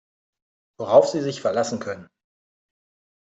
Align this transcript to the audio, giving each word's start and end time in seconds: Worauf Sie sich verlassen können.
Worauf 0.79 1.09
Sie 1.09 1.21
sich 1.21 1.41
verlassen 1.41 1.77
können. 1.77 2.09